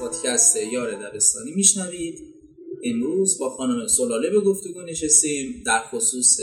پادکست 0.00 0.56
یار 0.72 0.90
دبستانی 0.92 1.52
میشنوید. 1.56 2.18
امروز 2.84 3.38
با 3.40 3.50
خانم 3.50 3.86
سلاله 3.86 4.30
به 4.30 4.40
گفتگو 4.40 4.82
نشستیم 4.82 5.62
در 5.66 5.80
خصوص 5.80 6.40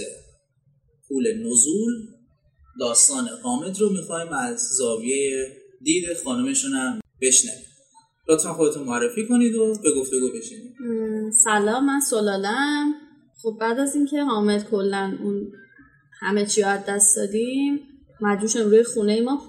پول 1.08 1.34
نزول. 1.34 1.92
داستان 2.80 3.28
حامد 3.44 3.80
رو 3.80 3.90
می‌خوایم 3.90 4.34
از 4.34 4.60
زاویه 4.78 5.58
دید 5.82 6.04
خانمشون 6.26 6.72
هم 6.72 7.00
بشنویم. 7.22 7.66
لطفا 8.30 8.54
خودتون 8.54 8.84
معرفی 8.84 9.28
کنید 9.28 9.56
و 9.56 9.76
به 9.84 9.90
گفتگو 10.00 10.30
بشینید. 10.38 10.74
سلام 11.44 11.86
من 11.86 12.00
سلالم. 12.00 12.94
خب 13.42 13.58
بعد 13.60 13.80
از 13.80 13.96
اینکه 13.96 14.24
حامد 14.24 14.70
کلا 14.70 15.18
اون 15.24 15.52
همه 16.20 16.46
چی 16.46 16.64
از 16.64 16.80
دست 16.90 17.16
دادیم 17.16 17.80
مجبور 18.22 18.64
روی 18.64 18.84
خونه 18.84 19.22
ما 19.22 19.42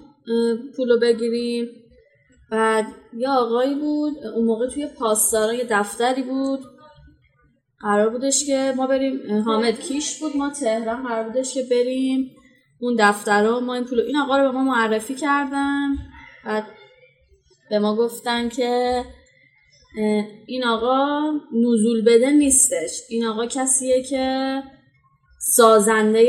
پولو 0.77 0.99
بگیریم. 0.99 1.67
بعد 2.51 2.85
یه 3.13 3.29
آقایی 3.29 3.75
بود 3.75 4.25
اون 4.35 4.45
موقع 4.45 4.67
توی 4.67 4.87
پاسداران 4.87 5.55
یه 5.55 5.67
دفتری 5.69 6.23
بود. 6.23 6.59
قرار 7.79 8.09
بودش 8.09 8.45
که 8.45 8.73
ما 8.77 8.87
بریم 8.87 9.41
حامد 9.45 9.79
کیش 9.79 10.19
بود 10.19 10.37
ما 10.37 10.49
تهران 10.49 11.07
قرار 11.07 11.23
بودش 11.23 11.53
که 11.53 11.63
بریم 11.63 12.31
اون 12.79 12.95
دفتر 12.99 13.59
ما 13.59 13.75
این 13.75 13.83
پولو 13.83 14.03
این 14.03 14.17
آقا 14.17 14.37
رو 14.37 14.43
به 14.43 14.57
ما 14.57 14.63
معرفی 14.63 15.15
کردن. 15.15 15.95
بعد 16.45 16.63
به 17.69 17.79
ما 17.79 17.95
گفتن 17.95 18.49
که 18.49 19.03
این 20.45 20.63
آقا 20.65 21.31
نزول 21.53 22.01
بده 22.05 22.31
نیستش. 22.31 23.01
این 23.09 23.25
آقا 23.25 23.45
کسیه 23.45 24.03
که 24.03 24.63
سازنده 25.39 26.23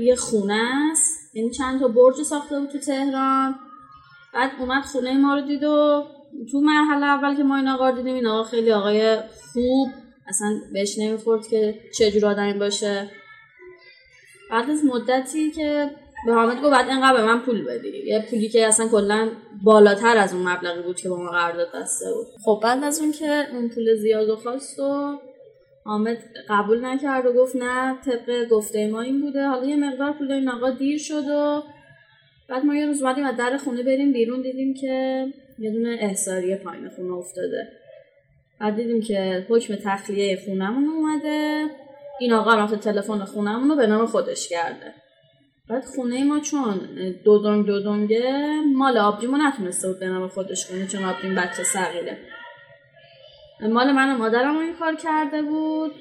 یه 0.00 0.16
خونه 0.16 0.60
است. 0.92 1.30
این 1.34 1.44
یعنی 1.44 1.54
چند 1.56 1.80
تا 1.80 1.88
برج 1.88 2.22
ساخته 2.22 2.60
بود 2.60 2.68
تو 2.68 2.78
تهران. 2.78 3.54
بعد 4.34 4.50
اومد 4.58 4.82
خونه 4.82 5.18
ما 5.18 5.34
رو 5.34 5.40
دید 5.40 5.64
و 5.64 6.04
تو 6.50 6.60
مرحله 6.60 7.06
اول 7.06 7.36
که 7.36 7.42
ما 7.42 7.56
این 7.56 7.68
آقا 7.68 7.88
رو 7.88 7.96
دیدیم 7.96 8.14
این 8.14 8.26
آقا 8.26 8.44
خیلی 8.44 8.72
آقای 8.72 9.16
خوب 9.52 9.88
اصلا 10.28 10.48
بهش 10.72 10.98
نمی‌خورد 10.98 11.46
که 11.46 11.74
چجور 11.98 12.26
آدمی 12.26 12.52
باشه. 12.52 13.10
بعد 14.50 14.70
از 14.70 14.84
مدتی 14.84 15.50
که 15.50 15.90
به 16.26 16.34
حامد 16.34 16.56
گفت 16.62 16.70
بعد 16.70 16.88
اینقدر 16.88 17.16
به 17.16 17.24
من 17.24 17.40
پول 17.40 17.64
بدی. 17.64 17.88
یه 18.06 18.26
پولی 18.30 18.48
که 18.48 18.66
اصلا 18.66 18.88
کلا 18.88 19.28
بالاتر 19.62 20.16
از 20.16 20.34
اون 20.34 20.48
مبلغی 20.48 20.82
بود 20.82 20.96
که 20.96 21.08
با 21.08 21.16
ما 21.16 21.30
قرارداد 21.30 21.68
بسته 21.74 22.06
بود. 22.14 22.26
خب 22.44 22.60
بعد 22.62 22.84
از 22.84 23.00
اون 23.00 23.12
که 23.12 23.46
اون 23.52 23.68
پول 23.68 23.94
زیاد 23.94 24.28
و 24.28 24.36
خواست 24.36 24.78
و 24.78 25.18
حامد 25.84 26.18
قبول 26.48 26.84
نکرد 26.84 27.26
و 27.26 27.32
گفت 27.32 27.56
نه 27.56 27.98
طبق 28.04 28.48
گفته 28.48 28.90
ما 28.90 29.00
این 29.00 29.20
بوده. 29.20 29.46
حالا 29.46 29.66
یه 29.66 29.76
مقدار 29.76 30.12
پول 30.12 30.32
این 30.32 30.48
آقا 30.48 30.70
دیر 30.70 30.98
شد 30.98 31.28
و 31.28 31.62
بعد 32.48 32.64
ما 32.64 32.74
یه 32.74 32.86
روز 32.86 33.02
اومدیم 33.02 33.24
از 33.24 33.36
در 33.36 33.56
خونه 33.56 33.82
بریم 33.82 34.12
بیرون 34.12 34.42
دیدیم 34.42 34.74
که 34.74 35.26
یه 35.58 35.70
دونه 35.70 35.96
احساریه 36.00 36.56
پایین 36.56 36.88
خونه 36.88 37.12
افتاده. 37.12 37.68
بعد 38.60 38.76
دیدیم 38.76 39.02
که 39.02 39.46
حکم 39.48 39.74
تخلیه 39.74 40.38
خونمون 40.44 40.88
اومده. 40.88 41.66
این 42.20 42.32
آقا 42.32 42.54
رفت 42.54 42.74
تلفن 42.74 43.24
خونمون 43.24 43.68
رو 43.68 43.76
به 43.76 43.86
نام 43.86 44.06
خودش 44.06 44.48
کرده. 44.48 44.94
بعد 45.68 45.84
خونه 45.84 46.24
ما 46.24 46.40
چون 46.40 46.80
دودونگ 47.24 47.66
دودونگه 47.66 48.60
مال 48.74 48.98
آبجیمو 48.98 49.36
نتونسته 49.36 49.88
بود 49.88 50.00
به 50.00 50.06
نام 50.06 50.28
خودش 50.28 50.66
کنه 50.66 50.86
چون 50.86 51.04
آبجیم 51.04 51.34
بچه 51.34 51.62
سقیله 51.62 52.18
مال 53.60 53.92
من 53.92 54.14
و 54.14 54.18
مادرم 54.18 54.56
این 54.56 54.74
کار 54.74 54.96
کرده 54.96 55.42
بود. 55.42 55.92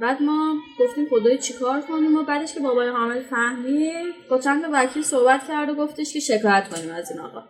بعد 0.00 0.22
ما 0.22 0.54
گفتیم 0.80 1.08
خدای 1.10 1.38
چیکار 1.38 1.80
کنیم 1.80 2.16
و 2.16 2.22
بعدش 2.22 2.54
که 2.54 2.60
بابای 2.60 2.88
حامد 2.88 3.20
فهمید 3.20 4.14
با 4.30 4.38
چند 4.38 4.64
وکیل 4.72 5.02
صحبت 5.02 5.48
کرد 5.48 5.70
و 5.70 5.74
گفتش 5.74 6.12
که 6.12 6.20
شکایت 6.20 6.68
کنیم 6.68 6.94
از 6.94 7.10
این 7.10 7.20
آقا. 7.20 7.42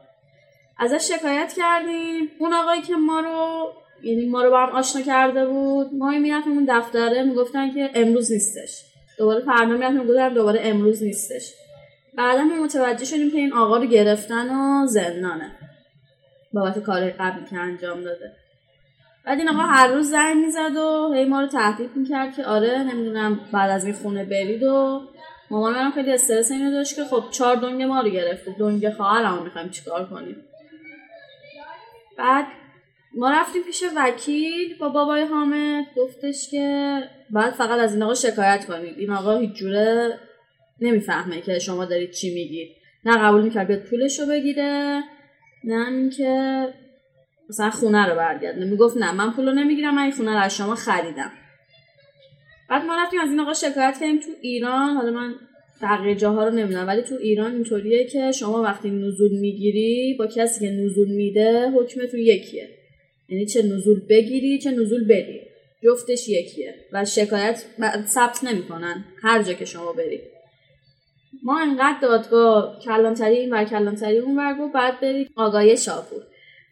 ازش 0.78 1.12
شکایت 1.12 1.52
کردیم. 1.56 2.30
اون 2.38 2.52
آقایی 2.52 2.82
که 2.82 2.94
ما 2.94 3.20
رو 3.20 3.72
یعنی 4.02 4.26
ما 4.26 4.42
رو 4.42 4.50
با 4.50 4.66
هم 4.66 4.72
آشنا 4.72 5.02
کرده 5.02 5.46
بود 5.46 5.94
ما 5.94 6.10
می‌رفتیم 6.10 6.52
اون 6.52 6.66
دفتره 6.68 7.22
می‌گفتن 7.22 7.74
که 7.74 7.90
امروز 7.94 8.32
نیستش. 8.32 8.84
دوباره 9.18 9.44
فردا 9.44 9.74
می‌رفتیم 9.74 10.00
می‌گفتن 10.00 10.34
دوباره 10.34 10.60
امروز 10.62 11.02
نیستش. 11.02 11.54
بعدا 12.14 12.42
ما 12.42 12.64
متوجه 12.64 13.04
شدیم 13.04 13.30
که 13.30 13.36
این 13.36 13.52
آقا 13.52 13.76
رو 13.76 13.86
گرفتن 13.86 14.54
و 14.54 14.86
زندانه. 14.86 15.52
بابت 16.52 16.78
کار 16.78 17.10
قبلی 17.10 17.44
که 17.50 17.56
انجام 17.56 18.04
داده. 18.04 18.32
بعد 19.24 19.38
این 19.38 19.48
آقا 19.48 19.58
هر 19.58 19.88
روز 19.88 20.10
زنگ 20.10 20.36
می‌زد 20.36 20.76
و 20.76 21.12
هی 21.14 21.24
ما 21.24 21.40
رو 21.40 21.46
تهدید 21.46 21.90
می‌کرد 21.96 22.36
که 22.36 22.44
آره 22.44 22.78
نمی‌دونم 22.78 23.40
بعد 23.52 23.70
از 23.70 23.84
این 23.84 23.94
خونه 23.94 24.24
برید 24.24 24.62
و 24.62 25.00
مامان 25.50 25.74
منم 25.74 25.90
خیلی 25.90 26.12
استرس 26.12 26.50
اینو 26.50 26.70
داشت 26.70 26.96
که 26.96 27.04
خب 27.04 27.24
چهار 27.30 27.56
دنگ 27.56 27.82
ما 27.82 28.00
رو 28.00 28.08
گرفته 28.08 28.56
دنگ 28.58 28.90
خواهرمو 28.90 29.44
می‌خوایم 29.44 29.68
چیکار 29.68 30.06
کنیم. 30.06 30.36
بعد 32.18 32.46
ما 33.14 33.30
رفتیم 33.30 33.62
پیش 33.62 33.84
وکیل 33.96 34.78
با 34.78 34.88
بابای 34.88 35.22
حامد. 35.24 35.86
گفتش 35.96 36.50
که 36.50 36.98
بعد 37.30 37.52
فقط 37.52 37.80
از 37.80 37.94
این 37.94 38.02
آقا 38.02 38.14
شکایت 38.14 38.66
کنید. 38.66 38.98
این 38.98 39.10
آقا 39.10 39.38
هیچ 39.38 39.52
جوره 39.52 40.18
نمی‌فهمه 40.80 41.40
که 41.40 41.58
شما 41.58 41.84
دارید 41.84 42.10
چی 42.10 42.34
میگید 42.34 42.68
نه 43.04 43.18
قبول 43.18 43.42
می‌کرد 43.42 43.66
بیاد 43.66 43.82
پولش 43.82 44.20
رو 44.20 44.26
بگیره 44.26 45.02
نه 45.64 45.88
اینکه 45.88 46.66
مثلا 47.52 47.70
خونه 47.70 48.08
رو 48.08 48.16
برگردونه 48.16 48.66
می‌گفت 48.66 48.96
نه 48.96 49.12
من 49.12 49.32
پول 49.32 49.58
نمی‌گیرم 49.58 49.94
من 49.94 50.02
این 50.02 50.12
خونه 50.12 50.30
رو 50.30 50.38
از 50.38 50.56
شما 50.56 50.74
خریدم. 50.74 51.30
بعد 52.70 52.84
ما 52.84 52.96
رفتیم 53.02 53.20
از 53.20 53.28
این 53.28 53.40
آقا 53.40 53.54
شکایت 53.54 53.96
کردیم 54.00 54.20
تو 54.20 54.30
ایران. 54.40 54.96
حالا 54.96 55.10
من 55.10 55.34
بقیه 55.82 56.14
جاها 56.14 56.44
رو 56.44 56.54
نمی‌دونم 56.54 56.86
ولی 56.86 57.02
تو 57.02 57.14
ایران 57.14 57.52
اینطوریه 57.52 58.04
که 58.04 58.32
شما 58.32 58.62
وقتی 58.62 58.90
نزول 58.90 59.38
می‌گیری 59.38 60.16
با 60.18 60.26
کسی 60.26 60.60
که 60.60 60.72
نزول 60.72 61.08
میده 61.08 61.70
حکمتون 61.70 62.20
یکیه. 62.20 62.68
یعنی 63.28 63.46
چه 63.46 63.62
نزول 63.62 64.00
بگیری 64.08 64.58
چه 64.58 64.70
نزول 64.70 65.04
بدی. 65.08 65.40
جفتش 65.84 66.28
یکیه 66.28 66.74
و 66.92 67.04
شکایت 67.04 67.64
ثبت 68.06 68.44
نمی‌کنن 68.44 69.04
هر 69.22 69.42
جا 69.42 69.52
که 69.52 69.64
شما 69.64 69.92
برید. 69.92 70.20
ما 71.42 71.60
انقدر 71.60 71.98
دادگاه 72.02 72.78
کلانتری 72.84 73.36
این 73.36 73.54
و 73.54 73.64
کلانتری 73.64 74.18
اون 74.18 74.38
ور 74.38 74.68
بعد 74.74 75.00
برید 75.00 75.30
آگاهی 75.36 75.76
شاپور. 75.76 76.22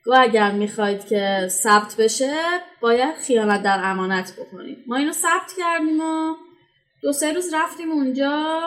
گو 0.04 0.14
اگر 0.16 0.50
می‌خواید 0.50 1.06
که 1.06 1.46
ثبت 1.48 1.96
بشه 1.98 2.34
باید 2.80 3.14
خیانت 3.14 3.62
در 3.62 3.80
امانت 3.84 4.32
بکنید 4.38 4.84
ما 4.86 4.96
اینو 4.96 5.12
ثبت 5.12 5.52
کردیم 5.58 6.00
و 6.00 6.34
دو 7.02 7.12
سه 7.12 7.32
روز 7.32 7.54
رفتیم 7.54 7.90
اونجا. 7.90 8.60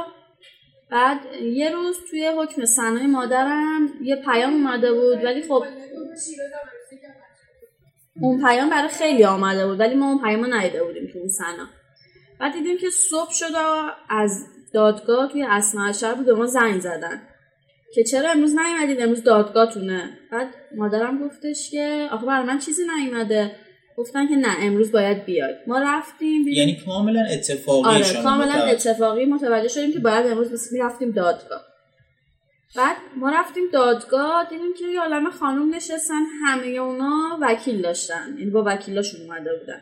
بعد 0.92 1.20
یه 1.42 1.70
روز 1.70 1.98
توی 2.10 2.28
حکم 2.28 2.66
سنای 2.66 3.08
مادرم 3.08 3.90
یه 4.02 4.16
پیام 4.16 4.54
اومده 4.54 4.94
بود 4.94 5.24
ولی 5.24 5.42
خب 5.42 5.64
اون 8.22 8.48
پیام 8.48 8.70
برای 8.70 8.88
خیلی 8.88 9.24
آمده 9.24 9.68
بود 9.68 9.80
ولی 9.80 9.96
ما 9.96 10.08
اون 10.08 10.22
پیام 10.22 10.54
نیده 10.54 10.84
بودیم 10.84 11.10
تو 11.14 11.20
اون 11.20 11.30
سنا 11.30 11.68
بعد 12.40 12.54
دیدیم 12.54 12.78
که 12.78 12.90
صبح 12.90 13.32
شد 13.32 13.56
از 14.10 14.46
دادگاه 14.74 15.32
توی 15.32 15.46
اسماء 15.50 15.92
شهر 15.92 16.14
بود 16.14 16.26
به 16.26 16.34
ما 16.34 16.46
زنگ 16.46 16.82
زدن. 16.82 17.22
که 17.94 18.04
چرا 18.04 18.30
امروز 18.30 18.56
نیومدید؟ 18.56 19.02
امروز 19.02 19.24
دادگاهتونه. 19.24 20.18
بعد 20.32 20.48
مادرم 20.76 21.28
گفتش 21.28 21.72
که 21.72 22.08
آخه 22.12 22.26
برای 22.26 22.46
من 22.46 22.60
چیزی 22.60 22.84
نیومده. 22.98 23.56
گفتن 23.98 24.28
که 24.28 24.36
نه 24.36 24.56
امروز 24.60 24.92
باید 24.92 25.26
بیاید. 25.26 25.56
ما 25.68 25.80
رفتیم 25.80 26.48
یعنی 26.48 26.78
کاملا 26.86 27.26
اتفاقی 27.32 27.90
آره 27.90 28.24
کاملا 28.24 28.54
اتفاقی 28.54 29.26
متوجه 29.26 29.68
شدیم 29.68 29.94
که 29.94 30.00
باید 30.00 30.28
امروز 30.28 30.52
بس 30.52 30.72
می‌رفتیم 30.72 31.12
دادگاه. 31.12 31.62
بعد 32.76 32.98
ما 33.16 33.30
رفتیم 33.30 33.64
دادگاه 33.74 34.50
دیدیم 34.50 34.74
که 34.80 34.86
یه 34.86 35.00
عالم 35.00 35.30
خانم 35.30 35.76
نشستن 35.76 36.22
همه 36.46 36.68
اونا 36.68 37.38
وکیل 37.42 37.82
داشتن. 37.82 38.36
یعنی 38.38 38.52
با 38.52 38.64
وکیلاشون 38.66 39.22
اومده 39.22 39.50
بودن. 39.60 39.82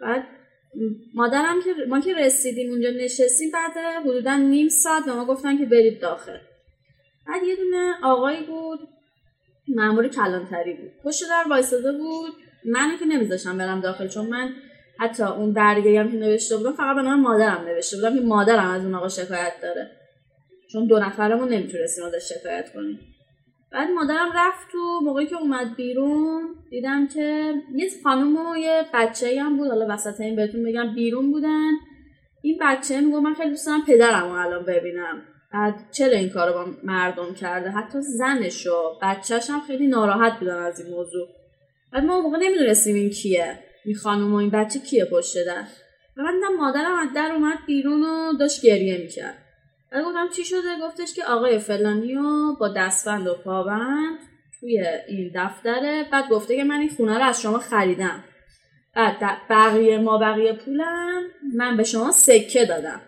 بعد 0.00 0.24
مادرم 1.14 1.62
که 1.64 1.70
ما 1.88 2.00
که 2.00 2.14
رسیدیم 2.14 2.70
اونجا 2.70 2.90
نشستیم 2.90 3.50
بعد 3.50 3.72
حدودا 4.04 4.36
نیم 4.36 4.68
ساعت 4.68 5.04
به 5.04 5.12
ما 5.12 5.24
گفتن 5.24 5.58
که 5.58 5.64
برید 5.64 6.00
داخل. 6.00 6.38
بعد 7.28 7.42
یه 7.42 7.56
دونه 7.56 7.94
آقایی 8.02 8.46
بود 8.46 8.88
مامور 9.68 10.08
کلانتری 10.08 10.74
بود. 10.74 10.90
پشت 11.04 11.22
در 11.28 11.44
وایساده 11.50 11.92
بود. 11.92 12.32
منو 12.64 12.96
که 12.96 13.04
نمیذاشم 13.04 13.58
برم 13.58 13.80
داخل 13.80 14.08
چون 14.08 14.26
من 14.26 14.50
حتی 14.98 15.22
اون 15.22 15.52
برگه 15.52 16.00
هم 16.00 16.10
که 16.10 16.16
نوشته 16.16 16.56
بودم 16.56 16.72
فقط 16.72 16.96
به 16.96 17.02
نام 17.02 17.20
مادرم 17.20 17.64
نوشته 17.64 17.96
بودم 17.96 18.14
که 18.14 18.20
مادرم 18.20 18.70
از 18.70 18.84
اون 18.84 18.94
آقا 18.94 19.08
شکایت 19.08 19.52
داره. 19.62 19.90
چون 20.72 20.86
دو 20.86 20.98
نفرمون 20.98 21.48
نمی‌تونستیم 21.48 22.04
ازش 22.04 22.32
شکایت 22.32 22.72
کنیم. 22.72 23.00
بعد 23.72 23.90
مادرم 23.90 24.28
رفت 24.34 24.72
تو 24.72 25.00
موقعی 25.02 25.26
که 25.26 25.36
اومد 25.36 25.76
بیرون 25.76 26.54
دیدم 26.70 27.06
که 27.06 27.54
یه 27.74 27.90
خانم 28.04 28.36
و 28.36 28.56
یه 28.56 28.82
بچه 28.94 29.42
هم 29.42 29.56
بود. 29.56 29.68
حالا 29.68 29.86
وسط 29.90 30.20
این 30.20 30.36
بهتون 30.36 30.64
بگم 30.64 30.94
بیرون 30.94 31.32
بودن. 31.32 31.70
این 32.42 32.58
بچه 32.60 33.00
میگو 33.00 33.20
من 33.20 33.34
خیلی 33.34 33.50
دوست 33.50 33.66
دارم 33.66 33.84
پدرم 33.84 34.30
الان 34.30 34.64
ببینم. 34.64 35.22
بعد 35.52 35.74
چرا 35.92 36.18
این 36.18 36.30
کارو 36.30 36.52
با 36.52 36.66
مردم 36.84 37.34
کرده. 37.34 37.70
حتی 37.70 38.00
زنش 38.00 38.66
و 38.66 38.98
بچهش 39.02 39.50
هم 39.50 39.60
خیلی 39.60 39.86
ناراحت 39.86 40.38
بودن 40.38 40.62
از 40.62 40.80
این 40.80 40.94
موضوع. 40.94 41.28
بعد 41.92 42.04
ما 42.04 42.20
موقع 42.20 42.38
نمی‌دونستیم 42.38 42.94
این 42.94 43.10
کیه 43.10 43.58
این 43.84 43.96
خانم 43.96 44.34
و 44.34 44.36
این 44.36 44.50
بچه 44.50 44.78
کیه 44.78 45.04
پشت 45.04 45.46
در. 45.46 45.64
و 46.16 46.22
من 46.22 46.40
مادرم 46.58 46.98
از 46.98 47.08
در 47.14 47.32
اومد 47.32 47.58
بیرون 47.66 48.02
و 48.02 48.32
داشت 48.32 48.62
گریه 48.62 48.98
می‌کرد. 48.98 49.38
بعد 49.92 50.04
گفتم 50.04 50.28
چی 50.36 50.44
شده؟ 50.44 50.78
گفتش 50.82 51.14
که 51.14 51.24
آقای 51.24 51.58
فلانی 51.58 52.14
با 52.60 52.68
دستبند 52.68 53.26
و 53.26 53.34
پابند 53.34 54.18
توی 54.60 54.84
این 55.08 55.32
دفتره. 55.34 56.08
بعد 56.12 56.28
گفته 56.28 56.56
که 56.56 56.64
من 56.64 56.80
این 56.80 56.88
خونه 56.88 57.18
رو 57.18 57.24
از 57.24 57.42
شما 57.42 57.58
خریدم. 57.58 58.24
بعد 58.94 59.16
بقیه 59.50 59.98
ما 59.98 60.18
بقیه 60.18 60.52
پولم 60.52 61.22
من 61.54 61.76
به 61.76 61.84
شما 61.84 62.12
سکه 62.12 62.64
دادم. 62.64 63.00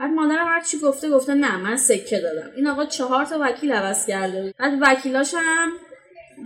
بعد 0.00 0.10
مادرم 0.10 0.48
هر 0.48 0.60
چی 0.60 0.78
گفته 0.78 1.10
گفته 1.10 1.34
نه 1.34 1.56
من 1.56 1.76
سکه 1.76 2.20
دادم. 2.20 2.50
این 2.56 2.66
آقا 2.66 2.84
چهار 2.84 3.24
تا 3.24 3.38
وکیل 3.40 3.72
عوض 3.72 4.06
کرده 4.06 4.54
بعد 4.58 4.78
وکیلاش 4.80 5.34
هم 5.34 5.72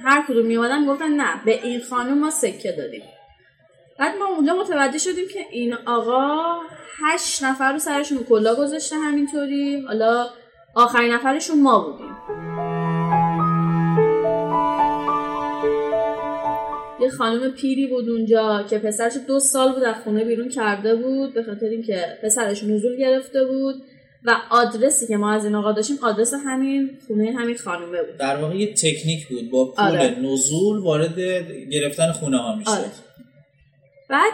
هر 0.04 0.24
کدوم 0.28 0.46
میومدن 0.46 0.86
گفتن 0.86 1.08
نه 1.08 1.44
به 1.44 1.64
این 1.64 1.80
خانم 1.80 2.18
ما 2.18 2.30
سکه 2.30 2.72
دادیم. 2.72 3.02
بعد 3.98 4.16
ما 4.16 4.26
اونجا 4.26 4.54
متوجه 4.54 4.98
شدیم 4.98 5.28
که 5.32 5.46
این 5.50 5.74
آقا 5.86 6.60
هشت 7.04 7.42
نفر 7.42 7.72
رو 7.72 7.78
سرشون 7.78 8.24
کلا 8.24 8.54
گذاشته 8.54 8.96
همینطوری. 8.96 9.84
حالا 9.86 10.26
آخرین 10.74 11.12
نفرشون 11.12 11.62
ما 11.62 11.78
بودیم. 11.80 12.16
یه 17.04 17.10
خانم 17.10 17.50
پیری 17.50 17.86
بود 17.86 18.08
اونجا 18.08 18.66
که 18.70 18.78
پسرش 18.78 19.12
دو 19.26 19.40
سال 19.40 19.72
بود 19.72 19.82
از 19.82 19.94
خونه 20.04 20.24
بیرون 20.24 20.48
کرده 20.48 20.94
بود 20.94 21.34
به 21.34 21.42
خاطر 21.42 21.66
اینکه 21.66 22.06
پسرش 22.22 22.64
نزول 22.64 22.96
گرفته 22.98 23.44
بود 23.44 23.74
و 24.24 24.36
آدرسی 24.50 25.06
که 25.06 25.16
ما 25.16 25.32
از 25.32 25.44
این 25.44 25.54
آقا 25.54 25.72
داشتیم 25.72 25.96
آدرس 26.02 26.34
همین 26.46 26.90
خونه 27.06 27.32
همین 27.38 27.56
خانومه 27.56 28.02
بود 28.02 28.16
در 28.16 28.36
واقع 28.36 28.56
یه 28.56 28.74
تکنیک 28.74 29.28
بود 29.28 29.50
با 29.50 29.64
پول 29.64 29.84
آره. 29.84 30.18
نزول 30.20 30.78
وارد 30.78 31.20
گرفتن 31.72 32.12
خونه 32.12 32.38
ها 32.38 32.56
میشه 32.56 32.70
آره. 32.70 32.90
بعد 34.10 34.32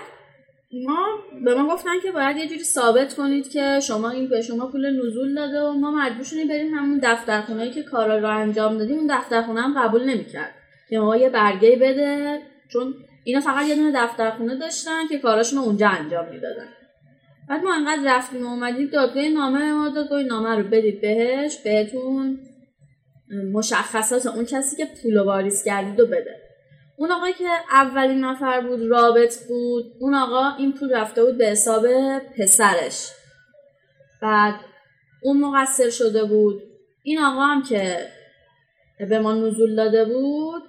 ما 0.73 1.07
به 1.45 1.55
ما 1.55 1.75
گفتن 1.75 2.01
که 2.03 2.13
باید 2.13 2.37
یه 2.37 2.49
جوری 2.49 2.65
ثابت 2.65 3.15
کنید 3.15 3.49
که 3.49 3.81
شما 3.83 4.11
این 4.11 4.29
به 4.29 4.43
شما 4.43 4.67
پول 4.67 5.07
نزول 5.07 5.35
داده 5.35 5.61
و 5.61 5.73
ما 5.73 5.91
مجبور 5.91 6.25
شدیم 6.25 6.49
بریم 6.49 6.75
همون 6.75 7.01
دفترخونه 7.03 7.71
که 7.71 7.83
کارا 7.83 8.19
رو 8.19 8.29
انجام 8.29 8.79
دادیم 8.79 8.99
اون 8.99 9.17
دفترخونه 9.19 9.61
هم 9.61 9.83
قبول 9.83 10.05
نمی‌کرد 10.05 10.55
که 10.89 10.99
ما 10.99 11.17
یه 11.17 11.31
برگه 11.31 11.77
بده 11.77 12.39
چون 12.73 12.95
اینا 13.25 13.41
فقط 13.41 13.67
یه 13.67 13.75
دونه 13.75 13.93
دفترخونه 13.95 14.57
داشتن 14.57 15.07
که 15.09 15.19
کاراشون 15.19 15.59
اونجا 15.59 15.89
انجام 15.89 16.29
می‌دادن. 16.29 16.69
بعد 17.49 17.65
ما 17.65 17.75
انقدر 17.75 18.17
رفتیم 18.17 18.47
و 18.47 18.51
اومدیم 18.51 18.87
دادگاه 18.87 19.29
نامه 19.29 19.73
ما 19.73 19.89
دادگاه 19.89 20.23
نامه 20.23 20.57
رو 20.57 20.63
بدید 20.63 21.01
بهش 21.01 21.57
بهتون 21.65 22.39
مشخصات 23.53 24.27
اون 24.27 24.45
کسی 24.45 24.77
که 24.77 24.87
پول 25.03 25.19
واریز 25.19 25.65
کردید 25.65 26.01
و 26.01 26.07
بده. 26.07 26.37
اون 26.97 27.11
آقا 27.13 27.31
که 27.31 27.49
اولین 27.73 28.25
نفر 28.25 28.61
بود 28.61 28.91
رابط 28.91 29.47
بود 29.49 29.93
اون 30.01 30.15
آقا 30.15 30.57
این 30.59 30.73
پول 30.73 30.93
رفته 30.93 31.25
بود 31.25 31.39
به 31.39 31.47
حساب 31.47 31.87
پسرش. 32.19 33.09
بعد 34.23 34.55
اون 35.23 35.41
مقصر 35.41 35.91
شده 35.91 36.25
بود. 36.25 36.63
این 37.03 37.19
آقا 37.19 37.41
هم 37.41 37.63
که 37.63 38.09
به 39.09 39.19
ما 39.19 39.35
نزول 39.35 39.77
داده 39.77 40.05
بود 40.05 40.63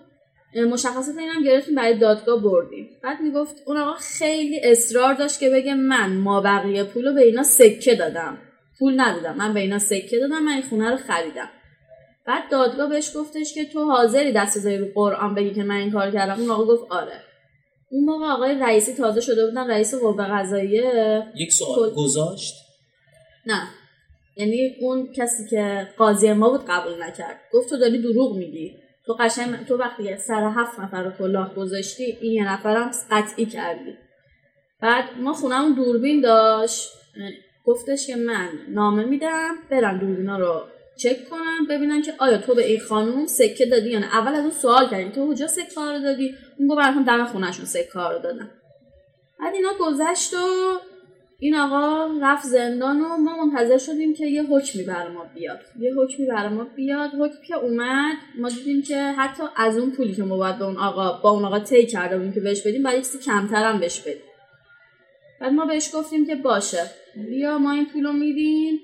مشخصات 0.55 1.17
اینم 1.17 1.43
گرفتیم 1.43 1.75
برای 1.75 1.97
دادگاه 1.97 2.43
بردیم. 2.43 2.89
بعد 3.03 3.21
می‌گفت 3.21 3.55
اون 3.65 3.77
آقا 3.77 3.93
خیلی 3.93 4.59
اصرار 4.63 5.13
داشت 5.13 5.39
که 5.39 5.49
بگه 5.49 5.73
من 5.73 6.13
ما 6.13 6.41
بقیه 6.41 6.83
پول 6.83 7.05
رو 7.05 7.13
به 7.13 7.21
اینا 7.21 7.43
سکه 7.43 7.95
دادم. 7.95 8.37
پول 8.79 9.01
ندادم. 9.01 9.35
من 9.35 9.53
به 9.53 9.59
اینا 9.59 9.79
سکه 9.79 10.19
دادم 10.19 10.43
من 10.43 10.51
این 10.51 10.61
خونه 10.61 10.89
رو 10.89 10.97
خریدم. 10.97 11.49
بعد 12.27 12.51
دادگاه 12.51 12.89
بهش 12.89 13.17
گفتش 13.17 13.53
که 13.53 13.65
تو 13.65 13.83
حاضری 13.83 14.31
دست 14.31 14.59
زیر 14.59 14.79
رو 14.79 14.85
قرآن 14.95 15.35
بگی 15.35 15.53
که 15.53 15.63
من 15.63 15.75
این 15.75 15.91
کار 15.91 16.11
کردم. 16.11 16.39
اون 16.39 16.51
آقا 16.51 16.65
گفت 16.65 16.91
آره. 16.91 17.21
اون 17.91 18.05
موقع 18.05 18.25
آقای 18.25 18.55
رئیسی 18.55 18.93
تازه 18.93 19.21
شده 19.21 19.45
بودن 19.45 19.71
رئیس 19.71 19.95
قوه 19.95 20.27
قضاییه. 20.27 21.23
یک 21.35 21.51
سوال. 21.51 21.93
گذاشت؟ 21.97 22.53
نه. 23.45 23.67
یعنی 24.37 24.75
اون 24.79 25.13
کسی 25.13 25.49
که 25.49 25.87
قاضی 25.97 26.33
ما 26.33 26.49
بود 26.49 26.65
قبول 26.67 27.03
نکرد. 27.03 27.39
گفت 27.53 27.69
تو 27.69 27.77
داری 27.77 28.01
دروغ 28.01 28.37
میگی. 28.37 28.77
تو 29.05 29.13
قشنگ 29.13 29.65
تو 29.65 29.77
وقتی 29.77 30.17
سر 30.17 30.51
هفت 30.55 30.79
نفر 30.79 31.03
رو 31.03 31.11
کلاه 31.11 31.55
گذاشتی 31.55 32.03
این 32.03 32.31
یه 32.31 32.53
نفرم 32.53 32.91
قطعی 33.11 33.45
کردی. 33.45 33.97
بعد 34.81 35.05
ما 35.17 35.33
خونمون 35.33 35.73
دوربین 35.73 36.21
داشت. 36.21 36.89
گفتش 37.65 38.07
که 38.07 38.15
من 38.15 38.49
نامه 38.69 39.03
میدم 39.05 39.55
برن 39.69 39.97
دوربینا 39.97 40.37
رو 40.37 40.61
چک 40.97 41.29
کنن 41.29 41.65
ببینن 41.69 42.01
که 42.01 42.13
آیا 42.19 42.37
تو 42.37 42.55
به 42.55 42.65
این 42.65 42.79
خانوم 42.79 43.25
سکه 43.25 43.65
دادی 43.65 43.89
یا 43.89 43.99
نه. 43.99 44.05
اول 44.05 44.35
از 44.35 44.41
اون 44.41 44.51
سوال 44.51 44.89
کردیم 44.89 45.11
تو 45.11 45.33
کجا 45.33 45.47
سکه 45.47 45.81
رو 45.81 45.99
دادی؟ 45.99 46.35
اون 46.59 46.67
گفت 46.67 46.77
برام 46.77 47.03
دم 47.03 47.25
خونهشون 47.25 47.65
سکه 47.65 47.99
رو 47.99 48.19
دادن 48.19 48.51
بعد 49.39 49.53
اینا 49.53 49.69
گذشت 49.79 50.33
و 50.33 50.37
این 51.43 51.55
آقا 51.55 52.07
رفت 52.21 52.45
زندان 52.45 53.01
و 53.01 53.17
ما 53.17 53.45
منتظر 53.45 53.77
شدیم 53.77 54.13
که 54.13 54.25
یه 54.27 54.43
حکمی 54.43 54.83
بر 54.83 55.07
ما 55.07 55.25
بیاد. 55.35 55.59
یه 55.79 55.93
حکمی 55.93 56.25
بر 56.25 56.49
ما 56.49 56.63
بیاد. 56.63 57.09
حکمی 57.09 57.47
که 57.47 57.55
اومد 57.55 58.15
ما 58.39 58.49
دیدیم 58.49 58.81
که 58.81 58.97
حتی 58.97 59.43
از 59.55 59.77
اون 59.77 59.91
پولی 59.91 60.15
که 60.15 60.23
ما 60.23 60.37
باید 60.37 60.57
به 60.57 60.65
اون 60.65 60.77
آقا 60.77 61.21
با 61.23 61.29
اون 61.29 61.45
آقا 61.45 61.59
طی 61.59 61.85
کرده 61.85 62.17
بودیم 62.17 62.33
که 62.33 62.39
بهش 62.39 62.67
بدیم 62.67 62.83
باید 62.83 63.05
کمتر 63.25 63.63
هم 63.63 63.79
بهش 63.79 63.99
بدیم. 63.99 64.21
بعد 65.39 65.53
ما 65.53 65.65
بهش 65.65 65.95
گفتیم 65.95 66.25
که 66.25 66.35
باشه. 66.35 66.83
بیا 67.15 67.57
ما 67.57 67.71
این 67.71 67.85
پولو 67.85 68.13
میدیم. 68.13 68.79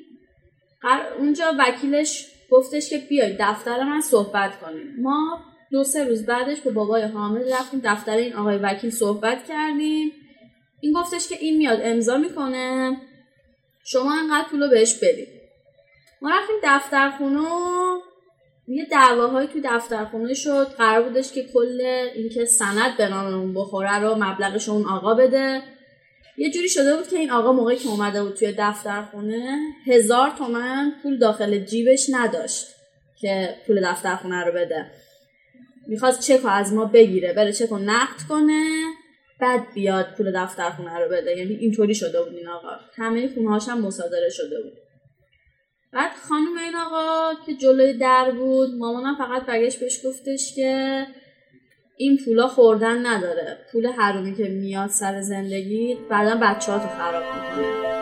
اونجا 1.20 1.54
وکیلش 1.60 2.28
گفتش 2.52 2.90
که 2.90 2.98
بیاید 2.98 3.38
دفتر 3.40 3.84
من 3.84 4.02
صحبت 4.02 4.60
کنیم. 4.60 4.96
ما 5.02 5.40
دو 5.72 5.84
سه 5.84 6.04
روز 6.04 6.26
بعدش 6.26 6.62
با 6.62 6.72
بابای 6.72 7.02
حامد 7.02 7.54
رفتیم 7.54 7.82
دفتر 7.84 8.18
این 8.18 8.34
آقای 8.34 8.58
وکیل 8.58 8.90
صحبت 8.90 9.48
کردیم. 9.48 10.12
این 10.82 10.94
گفتش 10.94 11.28
که 11.28 11.36
این 11.36 11.58
میاد 11.58 11.80
امضا 11.84 12.18
می‌کنه. 12.18 12.98
شما 13.84 14.20
انقدر 14.20 14.48
پول 14.50 14.64
رو 14.64 14.70
بهش 14.70 14.94
بدید 14.94 15.28
ما 16.22 16.30
رفتیم 16.30 16.56
دفترخونه 16.64 17.50
یه 18.68 18.86
دعواهایی 18.86 19.48
تو 19.48 19.60
دفترخونه 19.64 20.34
شد. 20.34 20.68
قرار 20.78 21.10
بودش 21.10 21.32
که 21.32 21.44
کل 21.54 21.82
اینکه 22.16 22.46
سند 22.46 22.98
به 22.98 23.10
ناممون 23.10 23.54
بخوره 23.54 24.00
رو 24.00 24.16
مبلغش 24.16 24.70
اون 24.70 24.86
آقا 24.86 25.14
بده. 25.14 25.62
یه 26.38 26.52
جوری 26.52 26.70
شده 26.70 26.96
بود 26.96 27.08
که 27.08 27.18
این 27.18 27.32
آقا 27.32 27.52
موقعی 27.52 27.78
که 27.78 27.90
اومده 27.90 28.24
بود 28.24 28.34
توی 28.34 28.56
دفترخونه 28.58 29.60
هزار 29.88 30.30
تومن 30.30 30.94
پول 31.04 31.18
داخل 31.18 31.60
جیبش 31.60 32.06
نداشت 32.10 32.68
که 33.22 33.56
پول 33.68 33.92
دفترخونه 33.92 34.44
رو 34.46 34.52
بده. 34.52 34.92
می‌خواست 35.88 36.20
چک 36.20 36.46
از 36.46 36.74
ما 36.74 36.86
بگیره 36.86 37.34
بره 37.34 37.52
چک 37.52 37.70
رو 37.70 37.78
نقد 37.78 38.22
کنه. 38.30 38.84
بعد 39.40 39.74
بیاد 39.74 40.06
پول 40.18 40.32
دفترخونه 40.36 41.00
رو 41.00 41.10
بده. 41.10 41.38
یعنی 41.38 41.54
اینطوری 41.54 41.96
شده 41.96 42.24
بود 42.24 42.36
این 42.36 42.48
آقا. 42.48 42.70
همه 42.96 43.34
خونه 43.34 43.60
هم 43.64 43.82
مصادره 43.82 44.30
شده 44.30 44.62
بود. 44.62 44.74
بعد 45.94 46.12
خانم 46.30 46.58
این 46.66 46.76
آقا 46.76 47.34
که 47.46 47.54
جلوی 47.54 47.94
در 47.94 48.32
بود 48.32 48.70
مامانم 48.76 49.16
فقط 49.18 49.46
برگشت 49.46 49.80
بهش 49.80 50.06
گفتش 50.06 50.56
که 50.56 51.06
این 51.98 52.20
پولا 52.26 52.48
خوردن 52.48 53.06
نداره. 53.06 53.58
پول 53.72 53.88
حرومی 53.88 54.36
که 54.36 54.44
میاد 54.44 54.90
سر 54.90 55.22
زندگی 55.22 55.98
بعدا 56.10 56.36
بچه 56.42 56.72
ها 56.72 56.80
تو 56.80 56.88
خراب 56.88 57.24
می‌کنه. 57.24 57.97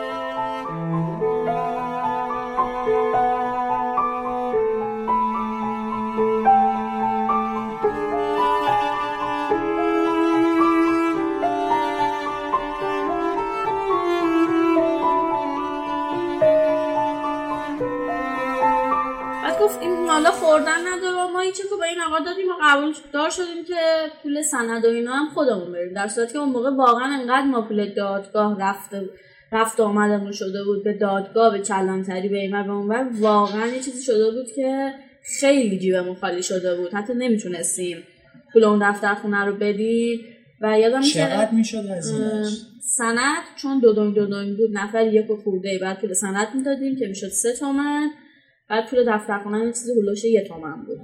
حالا 20.08 20.30
خوردن 20.30 20.86
نداره. 20.86 21.32
ما 21.32 21.40
این 21.40 21.52
چکو 21.52 21.76
به 21.76 21.86
این 21.86 22.00
آقا 22.06 22.18
دادیم 22.18 22.48
و 22.48 22.52
قبول 22.62 22.94
دار 23.12 23.30
شدیم 23.30 23.64
که 23.64 23.74
پول 24.22 24.42
سند 24.42 24.84
و 24.84 24.88
اینا 24.88 25.12
هم 25.12 25.28
خودمون 25.34 25.72
بریم. 25.72 25.94
در 25.94 26.08
صورتی 26.08 26.32
که 26.32 26.38
اون 26.38 26.48
موقع 26.48 26.70
واقعا 26.70 27.04
انقدر 27.04 27.46
ما 27.46 27.62
پول 27.62 27.94
دادگاه 27.94 28.60
رفته 28.60 29.08
رفت 29.52 29.80
آمدمون 29.80 30.32
شده 30.32 30.64
بود 30.64 30.84
به 30.84 30.92
دادگاه 30.92 31.52
به 31.52 31.58
کلانتری 31.58 32.28
به 32.28 32.36
اینور 32.36 32.62
به 32.62 32.72
اونور 32.72 33.08
واقعا 33.20 33.66
یه 33.66 33.80
چیزی 33.80 34.02
شده 34.02 34.30
بود 34.30 34.46
که 34.56 34.94
خیلی 35.40 35.78
جیبمون 35.78 36.14
خالی 36.14 36.42
شده 36.42 36.76
بود. 36.76 36.94
حتی 36.94 37.14
نمی‌تونستیم 37.14 38.02
پول 38.52 38.64
اون 38.64 38.90
دفتر 38.90 39.14
خونه 39.14 39.44
رو 39.44 39.56
بدیم 39.56 40.20
و 40.60 40.78
یادم 40.78 41.00
چقدر 41.00 41.50
می‌شد 41.50 42.00
سند 42.80 43.42
چون 43.56 43.78
دو 43.78 43.92
دو 43.92 44.10
بود 44.56 44.70
نفر 44.72 45.06
یک 45.06 45.30
و 45.30 45.36
خورده 45.36 45.78
بعد 45.82 46.00
پول 46.00 46.12
سند 46.12 46.48
می‌دادیم 46.54 46.96
که 46.96 47.06
می‌شد 47.06 47.28
سه 47.28 47.52
تومن. 47.52 48.10
بعد 48.70 48.90
پول 48.90 49.04
دفتر 49.12 49.40
یه 49.64 49.72
چیزی 49.72 50.00
هلوش 50.00 50.24
یه 50.24 50.44
تومن 50.48 50.84
بود. 50.84 50.98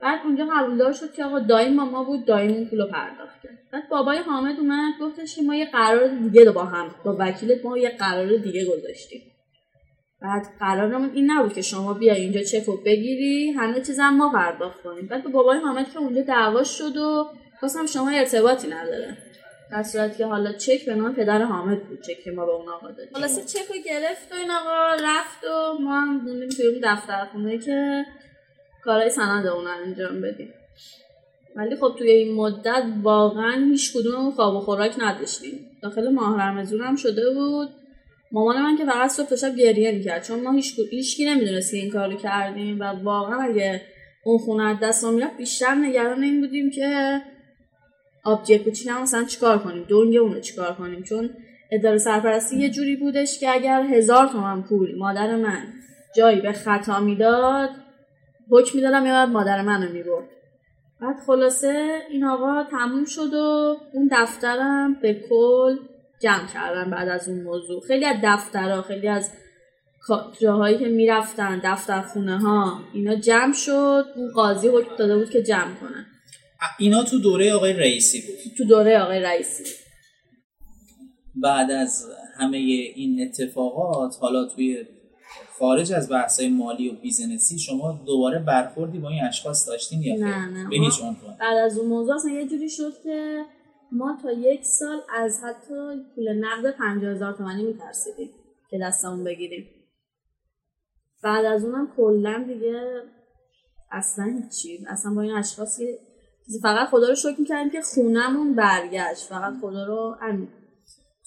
بعد 0.00 0.20
اونجا 0.24 0.46
قبولدار 0.46 0.92
شد 0.92 1.12
که 1.12 1.24
آقا 1.24 1.38
دایم 1.38 1.74
ما 1.74 2.04
بود 2.04 2.24
دایم 2.24 2.52
اون 2.52 2.64
پولو 2.64 2.86
پرداخت 2.86 3.42
کرد 3.42 3.58
بعد 3.72 3.88
بابای 3.88 4.18
حامد 4.18 4.60
اومد 4.60 4.94
گفتش 5.00 5.36
که 5.36 5.42
ما 5.42 5.54
یه 5.54 5.70
قرار 5.70 6.08
دیگه 6.08 6.50
با 6.50 6.64
هم 6.64 6.94
با 7.04 7.16
وکیلت 7.18 7.64
ما 7.64 7.78
یه 7.78 7.90
قرار 7.90 8.36
دیگه 8.36 8.64
گذاشتیم. 8.64 9.22
بعد 10.22 10.46
قرارمون 10.60 11.10
این 11.14 11.30
نبود 11.30 11.52
که 11.52 11.62
شما 11.62 11.94
بیا 11.94 12.14
اینجا 12.14 12.42
چک 12.42 12.66
بگیری 12.84 13.50
همه 13.50 13.80
چیزم 13.80 14.08
ما 14.08 14.32
پرداخت 14.32 14.82
کنیم. 14.82 15.06
بعد 15.06 15.24
با 15.24 15.30
بابای 15.30 15.58
حامد 15.58 15.92
که 15.92 15.98
اونجا 15.98 16.22
دعواش 16.22 16.78
شد 16.78 16.96
و 16.96 17.26
خواستم 17.60 17.86
شما 17.86 18.10
ارتباطی 18.10 18.68
نداره. 18.68 19.16
در 19.70 19.82
صورت 19.82 20.16
که 20.16 20.26
حالا 20.26 20.52
چک 20.52 20.86
به 20.86 20.94
نام 20.94 21.14
پدر 21.14 21.42
حامد 21.42 21.82
بود 21.88 22.00
چک 22.02 22.22
که 22.24 22.30
ما 22.30 22.46
به 22.46 22.52
اون 22.52 22.68
آقا 22.68 22.88
دادیم. 22.88 23.12
حالا 23.12 23.28
چک 23.28 23.68
رو 23.68 23.74
گرفت 23.86 24.32
و 24.32 24.34
این 24.34 24.50
آقا 24.50 24.94
رفت 24.94 25.44
و 25.44 25.78
ما 25.82 26.00
هم 26.00 26.18
بودیم 26.18 26.48
توی 26.48 26.80
دفتر 26.82 27.24
خونه 27.32 27.58
که 27.58 28.04
کارهای 28.84 29.10
سند 29.10 29.46
اون 29.46 29.66
انجام 29.66 30.20
بدیم. 30.20 30.54
ولی 31.56 31.76
خب 31.76 31.94
توی 31.98 32.10
این 32.10 32.34
مدت 32.34 32.82
واقعا 33.02 33.66
هیچ 33.70 33.92
کدوم 33.96 34.30
خواب 34.30 34.54
و 34.54 34.60
خوراک 34.60 34.94
نداشتیم. 34.98 35.70
داخل 35.82 36.12
ماه 36.12 36.40
رمزون 36.40 36.80
هم 36.80 36.96
شده 36.96 37.34
بود. 37.34 37.68
مامان 38.32 38.62
من 38.62 38.76
که 38.76 38.84
فقط 38.84 39.10
صبح 39.10 39.36
شب 39.36 39.56
گریه 39.56 39.92
می‌کرد. 39.92 40.24
چون 40.24 40.40
ما 40.40 40.52
هیچ 40.52 40.78
هیچکی 40.90 41.24
نمی‌دونست 41.24 41.74
این 41.74 41.90
کارو 41.90 42.16
کردیم 42.16 42.80
و 42.80 42.84
واقعا 42.84 43.40
اگه 43.40 43.82
اون 44.24 44.38
خونه 44.38 44.78
دست 44.82 45.04
می‌رفت 45.04 45.36
بیشتر 45.36 45.74
نگران 45.74 46.22
این 46.22 46.40
بودیم 46.40 46.70
که 46.70 47.20
آبجی 48.28 48.58
کوچیک 48.58 48.88
مثلا 48.88 49.24
چیکار 49.24 49.58
کنیم؟ 49.58 49.86
دنگ 49.88 50.16
اون 50.16 50.34
رو 50.34 50.40
چیکار 50.40 50.74
کنیم؟ 50.74 51.02
چون 51.02 51.30
اداره 51.70 51.98
سرپرستی 51.98 52.56
یه 52.56 52.70
جوری 52.70 52.96
بودش 52.96 53.38
که 53.38 53.50
اگر 53.50 53.82
هزار 53.82 54.26
تومن 54.26 54.62
پول 54.62 54.98
مادر 54.98 55.36
من 55.36 55.62
جایی 56.16 56.40
به 56.40 56.52
خطا 56.52 57.00
می‌داد 57.00 57.70
حکم 58.50 58.70
می‌دادم 58.74 59.06
یا 59.06 59.26
مادر 59.26 59.62
منو 59.62 59.92
می‌برد. 59.92 60.24
بعد 61.00 61.16
خلاصه 61.26 61.98
این 62.10 62.24
آقا 62.24 62.64
تموم 62.64 63.04
شد 63.04 63.34
و 63.34 63.76
اون 63.92 64.10
دفترم 64.12 64.94
به 64.94 65.14
کل 65.14 65.76
جمع 66.20 66.46
کردن 66.54 66.90
بعد 66.90 67.08
از 67.08 67.28
اون 67.28 67.42
موضوع. 67.42 67.80
خیلی 67.80 68.04
از 68.04 68.16
دفترها 68.22 68.82
خیلی 68.82 69.08
از 69.08 69.30
جاهایی 70.40 70.78
که 70.78 70.88
می‌رفتن 70.88 71.60
دفتر 71.64 72.00
خونه 72.00 72.38
ها 72.38 72.80
اینا 72.92 73.14
جمع 73.14 73.52
شد. 73.52 74.04
اون 74.16 74.32
قاضی 74.32 74.68
حکم 74.68 74.96
داده 74.98 75.16
بود 75.16 75.30
که 75.30 75.42
جمع 75.42 75.74
کنن. 75.80 76.06
اینا 76.78 77.04
تو 77.04 77.18
دوره 77.18 77.52
آقای 77.52 77.72
رئیسی 77.72 78.20
بود. 78.20 78.56
تو 78.58 78.64
دوره 78.64 78.98
آقای 78.98 79.20
رئیسی. 79.20 79.64
بعد 81.34 81.70
از 81.70 82.06
همه 82.36 82.56
این 82.56 83.22
اتفاقات 83.22 84.16
حالا 84.20 84.44
توی 84.44 84.86
خارج 85.58 85.92
از 85.92 86.10
بحث 86.10 86.40
مالی 86.40 86.88
و 86.88 86.92
بیزنسی 86.92 87.58
شما 87.58 88.00
دوباره 88.06 88.38
برخوردی 88.38 88.98
با 88.98 89.08
این 89.08 89.24
اشخاص 89.24 89.68
داشتین 89.68 90.02
یا 90.02 90.14
نه 90.14 90.46
نه؟ 90.46 90.68
به 90.70 90.76
هیچ 90.76 91.02
عنوان 91.02 91.36
بعد 91.40 91.56
از 91.56 91.78
اون 91.78 91.88
موضوع 91.88 92.14
اصلا 92.14 92.30
یه 92.30 92.48
جوری 92.48 92.70
شد 92.70 92.92
که 93.02 93.44
ما 93.92 94.18
تا 94.22 94.32
یک 94.32 94.64
سال 94.64 95.00
از 95.14 95.40
حتی 95.44 95.74
پول 96.14 96.32
نقد 96.32 96.70
50 96.70 97.12
هزار 97.12 97.32
تومانی 97.32 97.62
میترسیدیم 97.62 98.30
که 98.70 98.78
دستمون 98.82 99.24
بگیریم. 99.24 99.66
بعد 101.22 101.44
از 101.44 101.64
اونم 101.64 101.88
کلا 101.96 102.44
دیگه 102.48 103.02
اصلا 103.90 104.24
هیچی. 104.24 104.84
اصلا 104.88 105.14
با 105.14 105.22
این 105.22 105.32
اشخاص 105.32 105.80
فقط 106.62 106.88
خدا 106.88 107.08
رو 107.08 107.14
شکر 107.14 107.36
می‌کردیم 107.38 107.70
که 107.70 107.80
خونمون 107.82 108.54
برگشت. 108.54 109.28
فقط 109.28 109.52
خدا 109.60 109.84
رو 109.84 110.16
امین. 110.22 110.48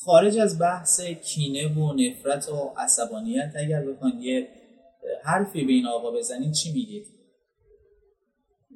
خارج 0.06 0.38
از 0.38 0.60
بحث 0.60 1.02
کینه 1.02 1.68
و 1.68 1.94
نفرت 1.94 2.50
و 2.50 2.74
عصبانیت 2.78 3.54
اگر 3.56 3.86
بخواید 3.86 4.16
یه 4.22 4.48
حرفی 5.24 5.66
به 5.66 5.72
این 5.72 5.86
آقا 5.86 6.12
بزنید 6.12 6.54
چی 6.54 6.74
میگید؟ 6.74 7.06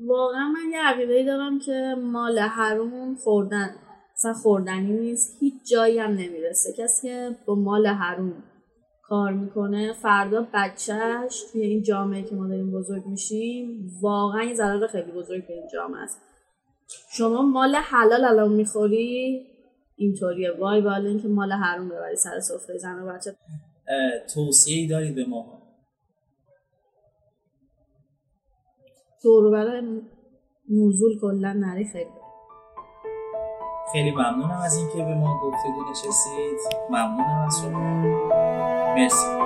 واقعا 0.08 0.48
من 0.48 0.72
یه 0.72 0.80
عقیده 0.80 1.24
دارم 1.24 1.60
که 1.60 1.96
مال 2.02 2.40
حروم 2.40 3.16
خوردن. 3.16 3.76
اصلا 4.14 4.34
خوردنی 4.34 4.94
نیست. 4.94 5.38
هیچ 5.40 5.54
جایی 5.72 6.00
هم 6.00 6.12
نمی‌رسه. 6.12 6.74
کسی 6.78 7.08
که 7.08 7.36
با 7.46 7.56
مال 7.56 7.88
حروم 7.88 8.44
کار 9.04 9.34
می‌کنه 9.34 9.94
فردا 9.94 10.48
بچهش 10.54 11.44
توی 11.52 11.62
این 11.62 11.84
جامعه 11.84 12.24
که 12.24 12.36
ما 12.36 12.48
داریم 12.48 12.72
بزرگ 12.72 13.06
میشیم 13.06 13.90
واقعا 14.02 14.44
یه 14.44 14.54
ضرر 14.54 14.88
خیلی 14.88 15.12
بزرگ 15.12 15.48
به 15.48 15.54
این 15.54 15.68
جامعه 15.74 16.02
است. 16.02 16.22
شما 16.88 17.42
مال 17.42 17.76
حلال 17.76 18.26
الان 18.26 18.54
می‌خوری؟ 18.54 19.46
اینطوریه. 19.96 20.52
وای 20.60 20.82
بالا 20.82 21.10
اینکه 21.10 21.28
مال 21.28 21.52
حروم 21.52 21.90
ببری 21.90 22.16
سر 22.16 22.40
سفره 22.40 22.78
زن 22.78 23.00
و 23.00 23.14
بچه. 23.14 23.36
توصیه 24.34 24.90
دارید 24.90 25.16
به 25.16 25.26
ما 25.26 25.62
برای 29.52 30.02
نزول 30.70 31.20
کلا 31.22 31.54
نری 31.54 31.86
خیلی. 31.86 32.10
خیلی 33.94 34.12
ممنونم 34.12 34.62
از 34.66 34.78
اینکه 34.78 34.98
به 34.98 35.16
ما 35.16 35.42
گفتگو 35.44 35.92
نشستید. 35.92 36.60
ممنونم 36.90 37.46
از 37.48 37.62
شما. 37.62 37.80
مرسی. 38.96 39.45